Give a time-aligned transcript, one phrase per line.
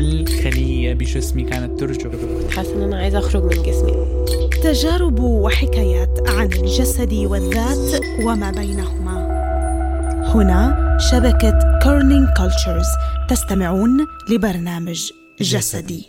[0.00, 2.56] كل خلية بجسمي كانت ترجف.
[2.56, 4.24] حاسة إن أنا عايزة أخرج من جسمي.
[4.62, 9.20] تجارب وحكايات عن الجسد والذات وما بينهما.
[10.34, 12.86] هنا شبكة كيرنينج كولتشرز
[13.28, 16.06] تستمعون لبرنامج جسدي.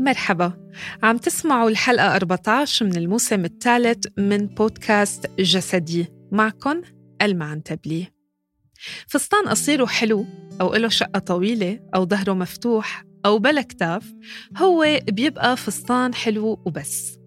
[0.00, 0.52] مرحبا.
[1.02, 6.06] عم تسمعوا الحلقة 14 من الموسم الثالث من بودكاست جسدي.
[6.32, 6.82] معكم
[7.22, 8.15] ألما عنتبلي
[9.08, 10.26] فستان قصير وحلو
[10.60, 14.12] أو له شقة طويلة أو ظهره مفتوح أو بلا كتاف
[14.56, 17.18] هو بيبقى فستان حلو وبس.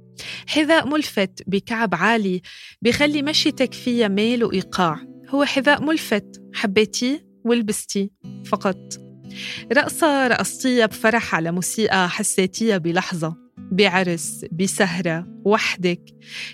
[0.48, 2.42] حذاء ملفت بكعب عالي
[2.82, 5.00] بخلي مشيتك فيها ميل وإيقاع.
[5.30, 8.10] هو حذاء ملفت حبيتيه ولبستيه
[8.46, 8.78] فقط.
[9.74, 16.02] رقصة رقصتيها بفرح على موسيقى حسيتيها بلحظة بعرس بسهرة وحدك.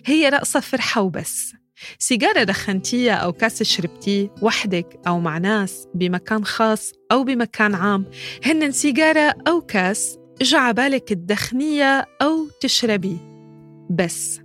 [0.06, 1.54] هي رقصة فرحة وبس.
[2.00, 8.06] سيجارة دخنتيها أو كاس شربتيه وحدك أو مع ناس بمكان خاص أو بمكان عام.
[8.46, 13.18] هن سيجارة أو كاس إجا عبالك تدخنيها أو تشربي.
[13.90, 14.40] بس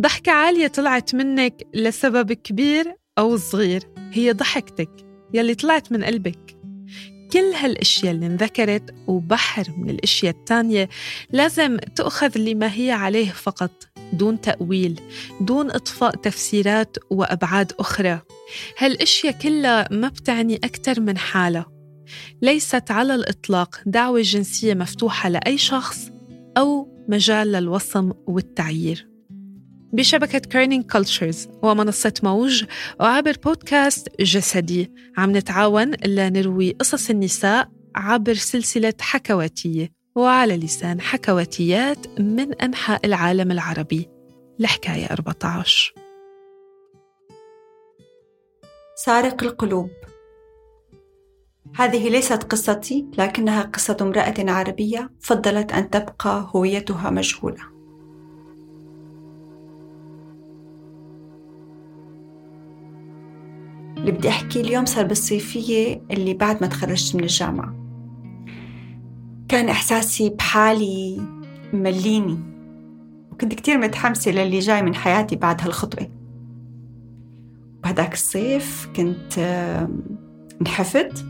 [0.00, 3.82] ضحكة عالية طلعت منك لسبب كبير أو صغير
[4.12, 4.90] هي ضحكتك
[5.34, 6.58] يلي طلعت من قلبك.
[7.32, 10.88] كل هالأشياء اللي انذكرت وبحر من الأشياء التانية
[11.30, 13.97] لازم تؤخذ لما هي عليه فقط.
[14.12, 15.00] دون تأويل
[15.40, 18.20] دون إضفاء تفسيرات وأبعاد أخرى.
[18.78, 21.64] هالأشياء كلها ما بتعني أكثر من حالة.
[22.42, 26.10] ليست على الإطلاق دعوة جنسية مفتوحة لأي شخص
[26.58, 29.08] أو مجال للوصم والتعيير.
[29.92, 32.64] بشبكة كيرنينج كولتشرز ومنصة موج
[33.00, 39.97] وعبر بودكاست جسدي عم نتعاون لنروي قصص النساء عبر سلسلة حكواتية.
[40.18, 44.08] وعلى لسان حكواتيات من أنحاء العالم العربي.
[44.60, 45.94] الحكاية 14
[48.96, 49.90] سارق القلوب.
[51.76, 57.62] هذه ليست قصتي لكنها قصة امرأة عربية فضلت أن تبقى هويتها مجهولة.
[63.96, 67.77] اللي بدي أحكي اليوم صار بالصيفية اللي بعد ما تخرجت من الجامعة.
[69.48, 71.20] كان إحساسي بحالي
[71.72, 72.38] مليني.
[73.32, 76.08] وكنت كتير متحمسة للي جاي من حياتي بعد هالخطوة.
[77.84, 79.38] بهداك الصيف كنت
[80.60, 81.26] انحفت.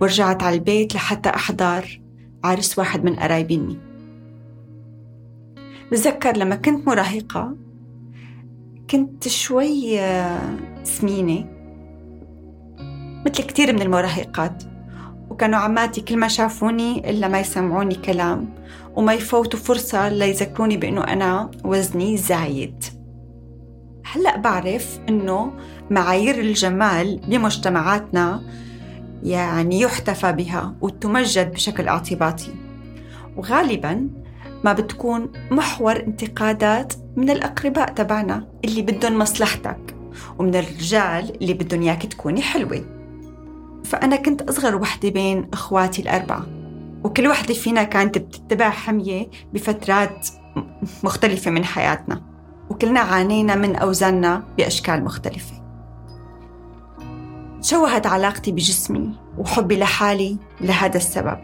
[0.00, 2.00] ورجعت على البيت لحتى أحضر
[2.44, 3.78] عرس واحد من قرايبيني.
[5.92, 7.56] بتذكر لما كنت مراهقة
[8.90, 11.44] كنت شوي آه، سمينة.
[13.26, 14.71] مثل كتير من المراهقات.
[15.32, 18.48] وكانوا عماتي كل ما شافوني إلا ما يسمعوني كلام
[18.96, 22.84] وما يفوتوا فرصة ليذكروني بأنه أنا وزني زايد.
[24.12, 25.52] هلأ بعرف أنه
[25.90, 28.42] معايير الجمال بمجتمعاتنا
[29.22, 32.54] يعني يحتفى بها وتمجد بشكل اعتباطي.
[33.36, 34.08] وغالبا
[34.64, 39.96] ما بتكون محور انتقادات من الأقرباء تبعنا اللي بدهم مصلحتك
[40.38, 43.01] ومن الرجال اللي بدهم إياك تكوني حلوة.
[43.84, 46.46] فأنا كنت أصغر وحدة بين أخواتي الأربعة
[47.04, 50.28] وكل وحدة فينا كانت بتتبع حمية بفترات
[51.04, 52.22] مختلفة من حياتنا
[52.70, 55.62] وكلنا عانينا من أوزاننا بأشكال مختلفة.
[57.62, 61.38] تشوهت علاقتي بجسمي وحبي لحالي لهذا السبب.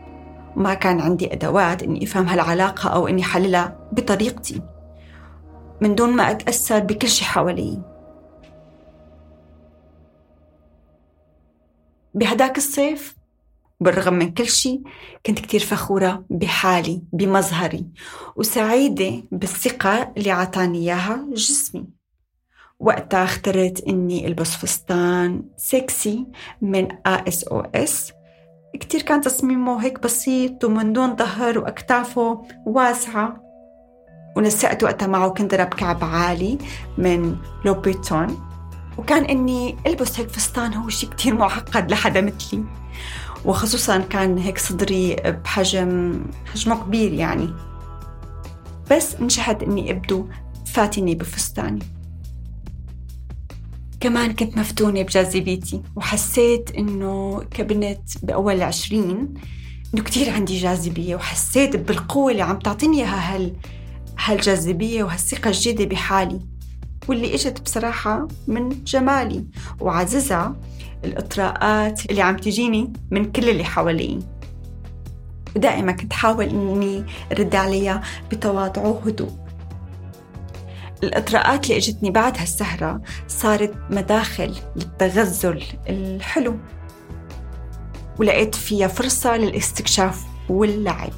[0.56, 4.62] وما كان عندي أدوات إني أفهم هالعلاقة أو إني حللها بطريقتي.
[5.80, 7.78] من دون ما أتأثر بكل شي حوالي
[12.18, 13.16] بهداك الصيف
[13.80, 14.80] بالرغم من كل شي
[15.26, 17.86] كنت كتير فخورة بحالي بمظهري
[18.36, 21.84] وسعيدة بالثقة اللي عطاني إياها جسمي.
[22.80, 26.26] وقتها اخترت إني ألبس فستان سكسي
[26.62, 28.12] من ASOS
[28.80, 33.42] كتير كان تصميمه هيك بسيط ومن دون ظهر وأكتافه واسعة.
[34.36, 36.58] ونسقت وقتها معه كندرة بكعب عالي
[36.98, 38.47] من لوبيتون.
[38.98, 42.64] وكان إني ألبس هيك فستان هو شيء كتير معقد لحدا مثلي.
[43.44, 46.20] وخصوصا كان هيك صدري بحجم
[46.52, 47.54] حجمه كبير يعني.
[48.90, 50.28] بس نجحت إني أبدو
[50.66, 51.82] فاتني بفستاني.
[54.00, 59.34] كمان كنت مفتونة بجاذبيتي وحسيت إنه كبنت بأول العشرين
[59.94, 63.56] إنه كتير عندي جاذبية وحسيت بالقوة اللي عم تعطيني إياها هال
[64.24, 66.40] هالجاذبية وهالثقة الجديدة بحالي.
[67.08, 69.44] واللي إجت بصراحة من جمالي
[69.80, 70.56] وعززها
[71.04, 74.18] الإطراءات اللي عم تجيني من كل اللي حوالي.
[75.56, 79.30] ودائما كنت حاول إني رد عليها بتواضع وهدوء.
[81.02, 86.56] الإطراءات اللي إجتني بعد هالسهرة صارت مداخل للتغزل الحلو.
[88.18, 91.12] ولقيت فيها فرصة للاستكشاف واللعب.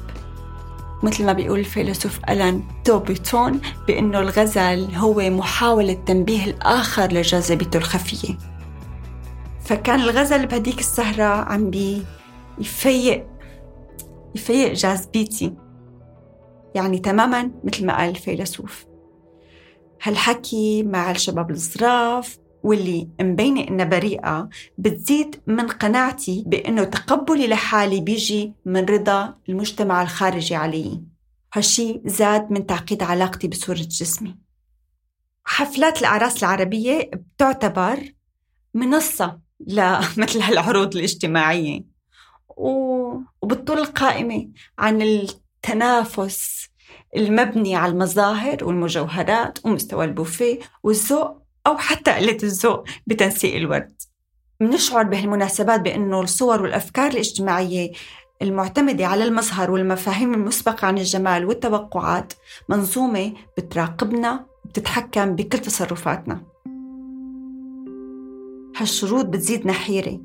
[1.03, 8.37] مثل ما بيقول الفيلسوف ألان توبيتون بأنه الغزل هو محاولة تنبيه الآخر لجاذبيته الخفية.
[9.65, 12.05] فكان الغزل بهديك السهرة عم بي
[12.59, 13.27] يفيق
[14.35, 15.53] يفيق جاذبيتي
[16.75, 18.85] يعني تماما مثل ما قال الفيلسوف.
[20.03, 28.53] هالحكي مع الشباب الصراف واللي مبينة إنها بريئة بتزيد من قناعتي بإنه تقبلي لحالي بيجي
[28.65, 31.01] من رضا المجتمع الخارجي علي.
[31.53, 34.37] هالشي زاد من تعقيد علاقتي بصورة جسمي.
[35.43, 37.99] حفلات الأعراس العربية بتعتبر
[38.73, 41.83] منصة لمثل هالعروض الاجتماعية.
[42.57, 44.49] وبتطول القائمة
[44.79, 46.67] عن التنافس
[47.15, 53.93] المبني على المظاهر والمجوهرات ومستوى البوفيه والذوق أو حتى قلة الذوق بتنسيق الورد.
[54.59, 57.91] بنشعر بهالمناسبات بأنه الصور والأفكار الاجتماعية
[58.41, 62.33] المعتمدة على المظهر والمفاهيم المسبقة عن الجمال والتوقعات
[62.69, 66.43] منظومة بتراقبنا وبتتحكم بكل تصرفاتنا.
[68.77, 70.19] هالشروط بتزيدنا حيرة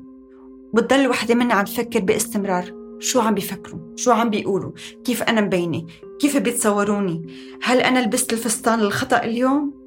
[0.73, 2.77] بتضل وحدة منا عم تفكر باستمرار.
[2.99, 4.71] شو عم بيفكروا؟ شو عم بيقولوا؟
[5.05, 5.85] كيف أنا مبينة؟
[6.19, 7.21] كيف بيتصوروني؟
[7.63, 9.86] هل أنا لبست الفستان الخطأ اليوم؟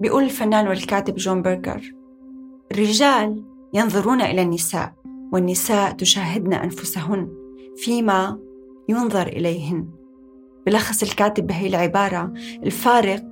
[0.00, 1.94] بيقول الفنان والكاتب جون بيرجر
[2.72, 3.44] الرجال
[3.74, 4.92] ينظرون إلى النساء
[5.32, 7.28] والنساء تشاهدن أنفسهن
[7.76, 8.38] فيما
[8.88, 9.88] ينظر إليهن.
[10.66, 12.32] بلخص الكاتب بهي العبارة
[12.62, 13.24] الفارق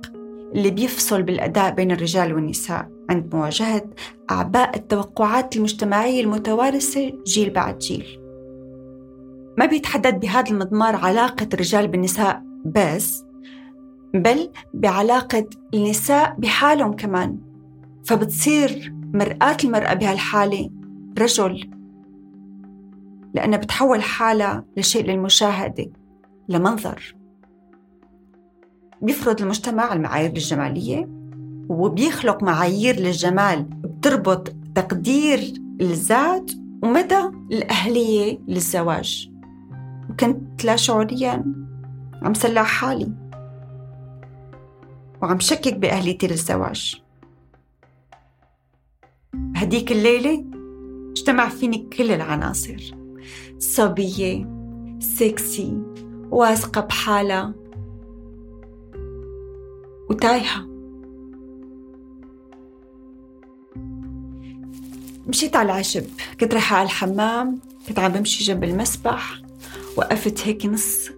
[0.55, 3.89] اللي بيفصل بالأداء بين الرجال والنساء عند مواجهة
[4.31, 8.19] أعباء التوقعات المجتمعية المتوارثة جيل بعد جيل.
[9.57, 13.23] ما بيتحدد بهذا المضمار علاقة الرجال بالنساء بس
[14.13, 17.37] بل بعلاقة النساء بحالهم كمان.
[18.05, 20.69] فبتصير مرآة المرأة بهالحالة
[21.19, 21.69] رجل
[23.33, 25.85] لأنها بتحول حالها لشيء للمشاهدة
[26.49, 27.15] لمنظر.
[29.01, 31.09] بيفرض المجتمع المعايير الجمالية
[31.69, 35.39] وبيخلق معايير للجمال بتربط تقدير
[35.81, 36.51] الذات
[36.83, 37.21] ومدى
[37.51, 39.31] الأهلية للزواج.
[40.09, 41.45] وكنت لا شعوريا
[42.21, 43.28] عم سلع حالي.
[45.21, 47.01] وعم شكك بأهليتي للزواج
[49.55, 50.45] هديك الليلة
[51.11, 52.95] اجتمع فيني كل العناصر.
[53.59, 54.47] صبية
[54.99, 55.81] سكسي
[56.29, 57.53] واثقة بحالها.
[60.09, 60.67] وتايهة.
[65.27, 66.03] مشيت على العشب
[66.39, 67.59] كنت رايحة على الحمام.
[67.87, 69.41] كنت عم بمشي جنب المسبح.
[69.97, 71.09] وقفت هيك نص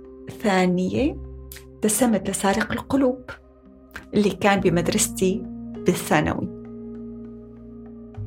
[0.44, 1.18] ثانية.
[1.74, 3.22] ابتسمت لسارق القلوب.
[4.14, 5.44] اللي كان بمدرستي
[5.86, 6.48] بالثانوي.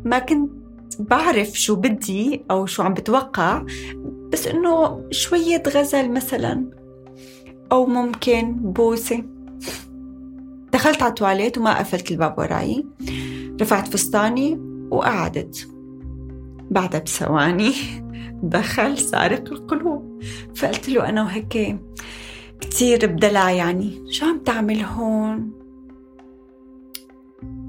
[0.04, 0.50] ما كنت
[0.99, 3.64] بعرف شو بدي أو شو عم بتوقع
[4.33, 6.71] بس إنه شوية غزل مثلا
[7.73, 9.25] أو ممكن بوسة.
[10.73, 12.87] دخلت على التواليت وما قفلت الباب وراي.
[13.61, 15.68] رفعت فستاني وقعدت.
[16.71, 17.73] بعدها بثواني
[18.42, 20.23] دخل سارق القلوب.
[20.54, 21.78] فقلت له أنا وهيك
[22.64, 24.12] كتير بدلع يعني.
[24.12, 25.52] شو عم تعمل هون؟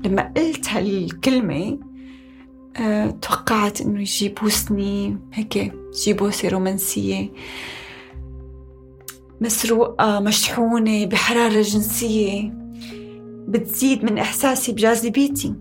[0.06, 1.80] لما قلت هالكلمة
[2.78, 7.32] أه توقعت إنه يجي بوسني هيك يجي بوسة رومانسية
[9.42, 12.54] مسروقة مشحونة بحرارة جنسية
[13.48, 15.56] بتزيد من إحساسي بجاذبيتي.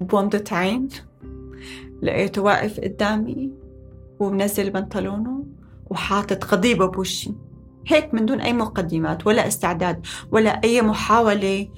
[0.00, 0.88] بومضة عين
[2.02, 3.50] لقيته واقف قدامي
[4.20, 5.44] ومنزل بنطلونه.
[5.90, 7.34] وحاطط قضيبة بوشي.
[7.86, 11.68] هيك من دون أي مقدمات ولا استعداد ولا أي محاولة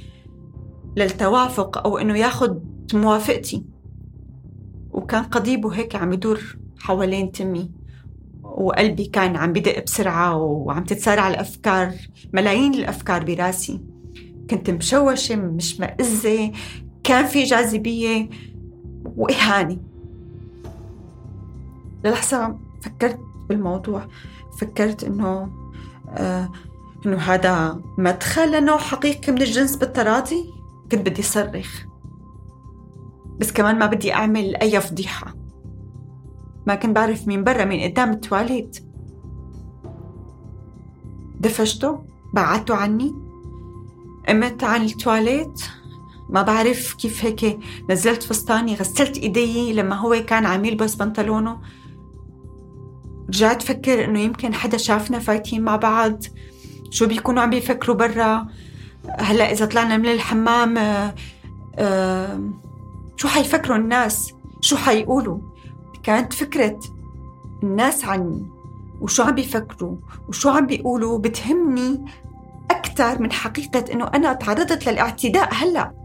[0.96, 3.64] للتوافق أو إنه ياخد موافقتي.
[4.90, 7.70] وكان قضيبه هيك عم يدور حوالين تمي
[8.42, 11.94] وقلبي كان عم بدق بسرعة وعم تتسارع الأفكار
[12.32, 13.80] ملايين الأفكار براسي.
[14.50, 16.52] كنت مشوشة مش مأزة
[17.04, 18.28] كان في جاذبية
[19.16, 19.78] وإهانة.
[22.04, 24.06] للحظة فكرت بالموضوع
[24.58, 25.50] فكرت إنه
[26.08, 26.50] آه
[27.06, 30.54] إنه هذا مدخل لنوع حقيقي من الجنس بالتراضي
[30.92, 31.84] كنت بدي صرخ.
[33.38, 35.34] بس كمان ما بدي أعمل أي فضيحة.
[36.66, 38.84] ما كنت بعرف مين برا مين قدام التواليت.
[41.40, 43.14] دفشته بعدته عني.
[44.28, 45.62] قمت عن التواليت.
[46.30, 47.58] ما بعرف كيف هيك
[47.90, 51.58] نزلت فستاني غسلت إيدي لما هو كان عم يلبس بنطلونه.
[53.28, 56.22] رجعت فكر إنه يمكن حدا شافنا فايتين مع بعض.
[56.90, 58.46] شو بيكونوا عم بيفكروا برا؟
[59.18, 61.14] هلأ إذا طلعنا من الحمام آه
[61.78, 62.40] آه
[63.16, 65.38] شو حيفكروا الناس؟ شو حيقولوا؟
[66.02, 66.80] كانت فكرة
[67.62, 68.46] الناس عني
[69.00, 69.96] وشو عم بيفكروا
[70.28, 72.04] وشو عم بيقولوا بتهمني
[72.70, 75.97] أكثر من حقيقة إنه أنا تعرضت للاعتداء هلأ.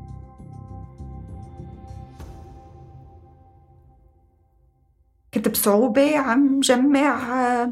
[5.33, 7.67] كنت بصعوبة عم جمع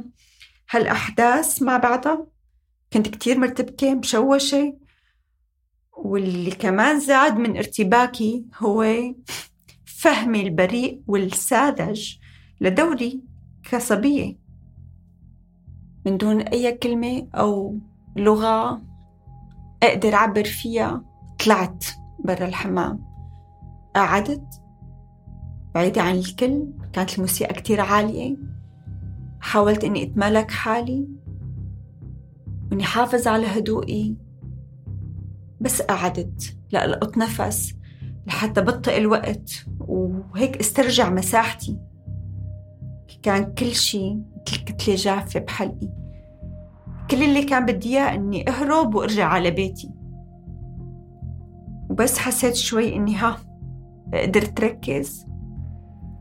[0.72, 2.28] هالأحداث مع بعضها.
[2.94, 4.78] كنت كتير مرتبكة مشوشة.
[5.98, 8.86] واللي كمان زاد من ارتباكي هو
[9.86, 12.18] فهمي البريء والساذج
[12.62, 13.22] لدوري
[13.72, 14.38] كصبية.
[16.06, 17.80] من دون أي كلمة أو
[18.16, 18.82] لغة
[19.84, 21.06] أقدر أعبر فيها
[21.46, 21.86] طلعت
[22.20, 23.06] برا الحمام.
[23.96, 24.62] قعدت
[25.76, 28.38] بعيدة عن الكل كانت الموسيقى كتير عالية.
[29.42, 31.08] حاولت إني أتمالك حالي
[32.72, 34.18] وإني حافظ على هدوئي.
[35.62, 37.76] بس قعدت لألقط نفس
[38.28, 41.80] لحتى بطئ الوقت وهيك استرجع مساحتي.
[43.24, 45.90] كان كل شيء مثل كتلة جافة بحلقي.
[47.12, 49.90] كل اللي كان بدي إياه إني أهرب وأرجع على بيتي.
[51.90, 53.38] وبس حسيت شوي إني ها
[54.14, 55.26] قدرت ركز.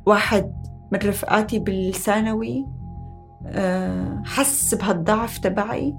[0.06, 0.52] واحد
[0.92, 2.66] من رفقاتي بالثانوي
[3.46, 5.94] آه، حس بهالضعف تبعي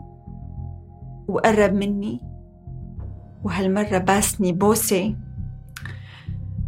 [1.28, 2.22] وقرب مني.
[3.44, 5.16] وهالمرة باسني بوسة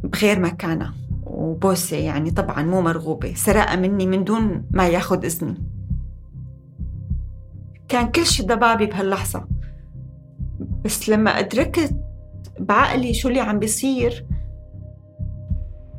[0.03, 0.93] بغير مكانها.
[1.25, 5.57] وبوسة يعني طبعا مو مرغوبة سرقة مني من دون ما ياخد إذني.
[7.87, 9.47] كان كل شي ضبابي بهاللحظة.
[10.85, 11.95] بس لما أدركت
[12.59, 14.25] بعقلي شو اللي عم بيصير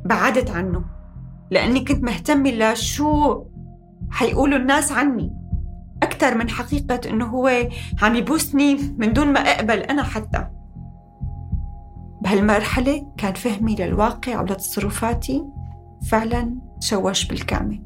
[0.05, 0.94] بعدت عنه.
[1.51, 3.43] لأني كنت مهتمة لشو
[4.09, 5.33] حيقولوا الناس عني.
[6.03, 7.69] أكثر من حقيقة إنه هو
[8.01, 10.47] عم يبوسني من دون ما أقبل أنا حتى.
[12.21, 15.43] بهالمرحلة كان فهمي للواقع ولتصرفاتي
[16.09, 17.83] فعلا شوش بالكامل.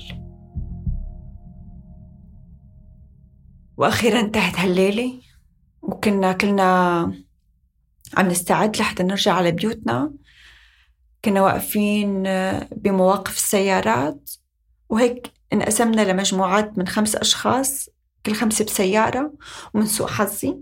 [3.78, 5.14] وأخيرا انتهت هالليلة
[5.82, 7.02] وكنا كلنا
[8.18, 10.12] عم نستعد لحتى نرجع على بيوتنا.
[11.26, 12.24] كنا واقفين
[12.72, 14.32] بمواقف السيارات
[14.90, 17.90] وهيك انقسمنا لمجموعات من خمس أشخاص
[18.26, 19.34] كل خمسة بسيارة
[19.74, 20.60] ومن سوء حظي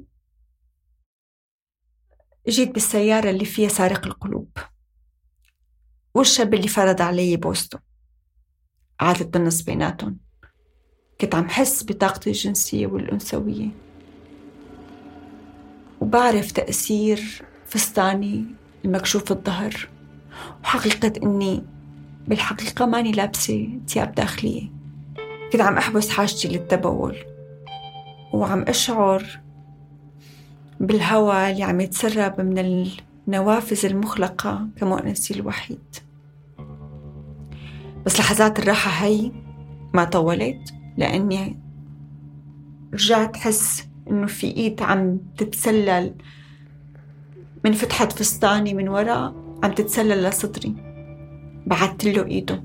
[2.48, 4.58] جيت بالسيارة اللي فيها سارق القلوب
[6.14, 7.80] والشاب اللي فرض علي بوسته
[9.00, 10.18] قعدت بالنص بيناتهم.
[11.22, 13.70] كنت عم حس بطاقتي الجنسية والأنثوية.
[16.02, 18.46] وبعرف تأثير فستاني
[18.86, 19.90] المكشوف الظهر.
[20.64, 21.64] وحقيقة إني
[22.28, 24.70] بالحقيقة ماني لابسة ثياب داخلية.
[25.52, 27.16] كنت عم أحبس حاجتي للتبول.
[28.34, 29.40] وعم أشعر
[30.80, 32.88] بالهواء اللي عم يتسرب من
[33.28, 35.96] النوافذ المخلقة كمؤنسي الوحيد.
[38.06, 39.32] بس لحظات الراحة هي
[39.94, 41.60] ما طولت لأني
[42.94, 46.16] رجعت حس إنه في إيد عم تتسلل
[47.66, 49.47] من فتحة فستاني من وراء.
[49.68, 50.76] عم تتسلل لصدري.
[51.66, 52.64] بعدت له إيده.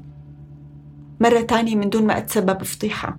[1.21, 3.18] مرة تانية من دون ما أتسبب فضيحة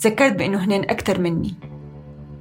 [0.00, 1.54] تذكرت بأنه هنين أكتر مني.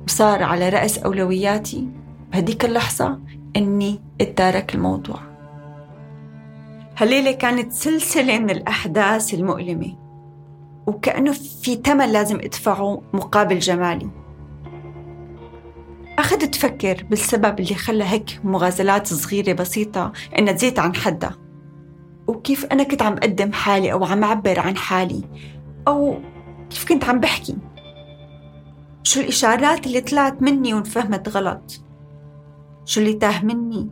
[0.08, 1.88] وصار على رأس أولوياتي
[2.32, 3.20] بهديك اللحظة
[3.56, 5.20] إني أتدارك الموضوع.
[6.98, 9.94] هالليلة كانت سلسلة من الأحداث المؤلمة.
[10.88, 14.10] وكأنه في تمن لازم أدفعه مقابل جمالي.
[16.20, 21.38] أخذت تفكر بالسبب اللي خلى هيك مغازلات صغيرة بسيطة إنها تزيد عن حدها.
[22.28, 25.22] وكيف أنا كنت عم أقدم حالي أو عم أعبر عن حالي؟
[25.88, 26.20] أو
[26.70, 27.58] كيف كنت عم بحكي؟
[29.04, 31.82] شو الإشارات اللي طلعت مني وانفهمت غلط؟
[32.86, 33.90] شو اللي تاه مني؟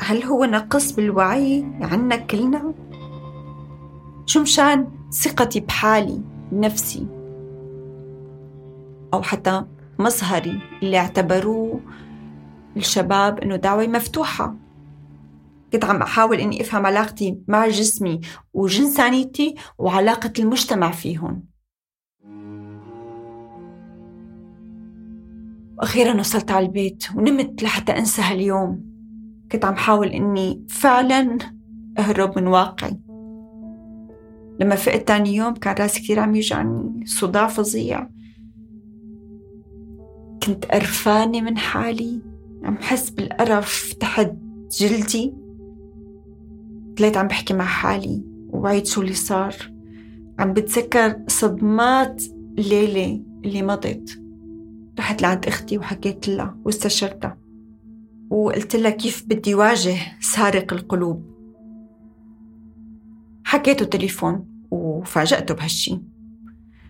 [0.00, 2.74] هل هو نقص بالوعي عنا كلنا؟
[4.26, 7.06] شو مشان ثقتي بحالي بنفسي
[9.14, 9.64] أو حتى
[9.98, 11.80] مظهري اللي اعتبروه
[12.76, 14.56] الشباب إنه دعوة مفتوحة.
[15.72, 18.20] كنت عم أحاول إني أفهم علاقتي مع جسمي
[18.54, 21.42] وجنسانيتي وعلاقة المجتمع فيهم.
[25.78, 28.96] وأخيرا وصلت على البيت ونمت لحتى أنسى هاليوم.
[29.52, 31.38] كنت عم حاول إني فعلا
[31.98, 33.00] أهرب من واقعي.
[34.60, 38.08] لما فقت تاني يوم كان راسي كثير عم يوجعني صداع فظيع.
[40.46, 42.20] كنت قرفانة من حالي
[42.62, 44.32] عم حس بالقرف تحت
[44.80, 45.34] جلدي.
[46.96, 49.54] طلعت عم بحكي مع حالي ووعيت شو اللي صار.
[50.38, 52.22] عم بتذكر صدمات
[52.58, 54.22] الليلة اللي مضت.
[54.98, 57.38] رحت لعند أختي وحكيت لها واستشرتها.
[58.30, 61.22] وقلت لها كيف بدي واجه سارق القلوب.
[63.44, 66.00] حكيته تليفون وفاجأته بهالشي.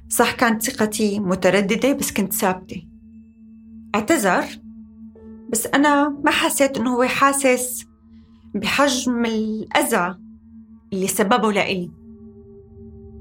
[0.08, 2.95] صح كانت ثقتي مترددة بس كنت ثابتة.
[3.94, 4.44] اعتذر
[5.48, 7.86] بس أنا ما حسيت إنه هو حاسس
[8.54, 10.14] بحجم الأذى
[10.92, 11.90] اللي سببه لإلي.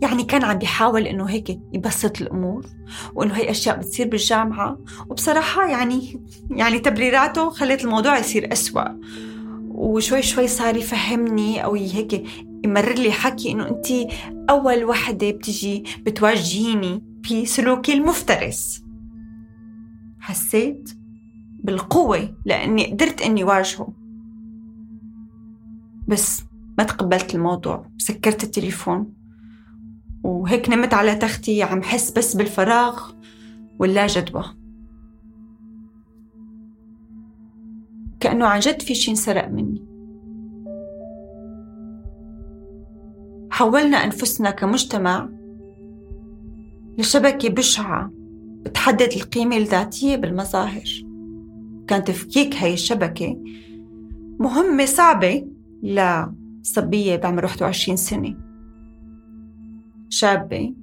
[0.01, 2.65] يعني كان عم بيحاول إنه هيك يبسط الأمور
[3.15, 4.77] وإنه هي أشياء بتصير بالجامعة.
[5.10, 9.00] وبصراحة يعني يعني تبريراته خلت الموضوع يصير أسوأ.
[9.69, 12.25] وشوي شوي صار يفهمني أو هيك
[12.65, 13.88] يمرر لي حكي إنه أنت
[14.50, 18.85] أول وحدة بتجي بتواجهيني بسلوكي المفترس.
[20.25, 20.89] حسيت
[21.63, 23.94] بالقوة لأني قدرت إني واجهه.
[26.08, 26.44] بس
[26.77, 29.13] ما تقبلت الموضوع سكرت التليفون.
[30.24, 33.12] وهيك نمت على تختي عم حس بس بالفراغ
[33.79, 34.44] واللا جدوى.
[38.20, 39.86] كأنه عن جد في شي انسرق مني.
[43.52, 45.30] حولنا أنفسنا كمجتمع
[46.97, 48.14] لشبكة بشعة
[48.65, 51.06] بتحدد القيمة الذاتية بالمظاهر.
[51.88, 53.38] كان تفكيك هاي الشبكة
[54.39, 55.47] مهمة صعبة
[55.84, 58.38] لصبية بعمر 21 سنة.
[60.10, 60.73] شابة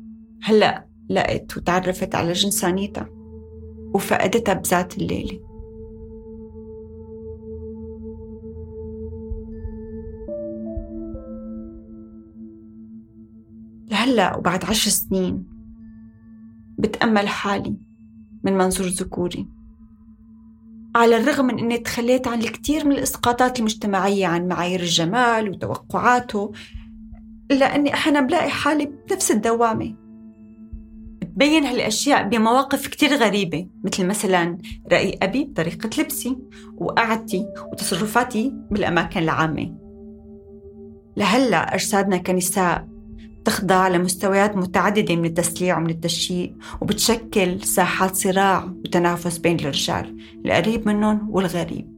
[0.43, 3.09] هلأ لقت وتعرفت على جنسانيتها
[3.95, 5.41] وفقدتها بذات الليلة.
[13.91, 15.52] لهلأ وبعد عشر سنين
[16.83, 17.77] بتأمل حالي
[18.45, 19.49] من منظور ذكوري.
[20.97, 26.53] على الرغم من أني تخليت عن الكثير من الإسقاطات المجتمعية عن معايير الجمال وتوقعاته
[27.51, 29.95] إلا أني أحيانا بلاقي حالي بنفس الدوامة.
[31.21, 34.59] بتبين هالأشياء بمواقف كتير غريبة مثل مثلا
[34.93, 36.39] رأي أبي بطريقة لبسي
[36.77, 39.75] وقعدتي وتصرفاتي بالأماكن العامة.
[41.17, 42.92] لهلأ أجسادنا كنساء
[43.45, 51.31] تخضع لمستويات متعددة من التسليع ومن التشييء وبتشكل ساحات صراع وتنافس بين الرجال القريب منهم
[51.31, 51.92] والغريب.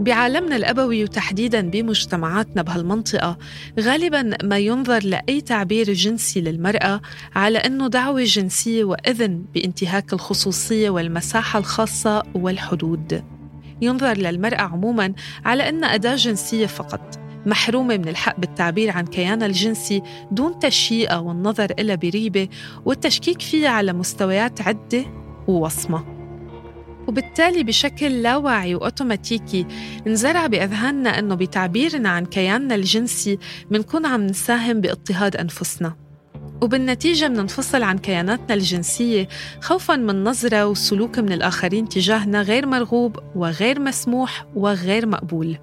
[0.00, 3.38] بعالمنا الأبوي وتحديدا بمجتمعاتنا بهالمنطقة
[3.80, 7.00] غالبا ما ينظر لأي تعبير جنسي للمرأة
[7.34, 13.24] على أنه دعوة جنسية وإذن بانتهاك الخصوصية والمساحة الخاصة والحدود.
[13.80, 15.12] ينظر للمرأة عموما
[15.44, 21.72] على أنها أداة جنسية فقط محرومة من الحق بالتعبير عن كيانها الجنسي دون تشييئة والنظر
[21.78, 22.48] إلى بريبة
[22.84, 25.04] والتشكيك فيها على مستويات عدة
[25.48, 26.17] ووصمة.
[27.08, 29.66] وبالتالي بشكل لا واعي وأوتوماتيكي
[30.06, 33.38] انزرع بأذهاننا أنه بتعبيرنا عن كياننا الجنسي
[33.70, 35.96] منكون عم نساهم باضطهاد أنفسنا.
[36.62, 39.28] وبالنتيجة مننفصل عن كياناتنا الجنسية
[39.60, 45.58] خوفا من نظرة وسلوك من الآخرين تجاهنا غير مرغوب وغير مسموح وغير مقبول.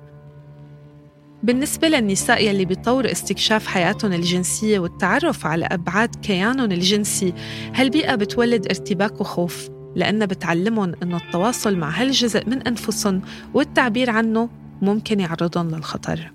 [1.43, 7.33] بالنسبة للنساء يلي بيطوروا استكشاف حياتهم الجنسية والتعرف على أبعاد كيانهم الجنسي
[7.73, 9.74] هالبيئة بتولد ارتباك وخوف.
[9.95, 13.21] لأنها بتعلمهم أنه التواصل مع هالجزء من أنفسهم
[13.53, 14.49] والتعبير عنه
[14.81, 16.31] ممكن يعرضهم للخطر.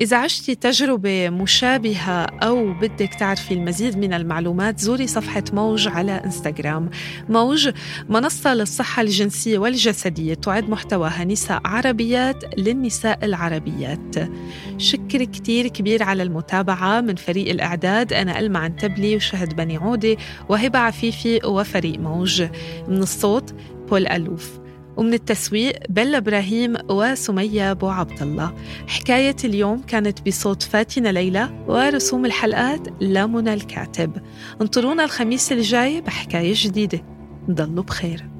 [0.00, 6.90] إذا عشتي تجربة مشابهة أو بدك تعرفي المزيد من المعلومات زوري صفحة موج على إنستغرام.
[7.28, 7.70] موج
[8.08, 14.16] منصة للصحة الجنسية والجسدية تعد محتواها نساء عربيات للنساء العربيات.
[14.78, 18.12] شكر كتير كبير على المتابعة من فريق الإعداد.
[18.12, 20.16] أنا ألمع عنتبلي وشهد بني عودة
[20.48, 22.42] وهبة عفيفي وفريق موج.
[22.88, 23.54] من الصوت
[23.88, 24.60] بول ألوف.
[25.00, 28.54] ومن التسويق بلا إبراهيم وسمية أبو عبد الله
[28.86, 34.12] حكاية اليوم كانت بصوت فاتنة ليلى ورسوم الحلقات لمنى الكاتب.
[34.60, 37.04] انطرونا الخميس الجاي بحكاية جديدة.
[37.50, 38.39] ضلوا بخير.